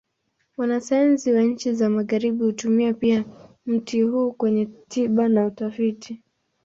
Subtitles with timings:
[0.57, 3.25] Wanasayansi wa nchi za Magharibi hutumia pia
[3.65, 6.21] mti huu kwenye tiba na utafiti.